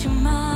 [0.00, 0.49] 什么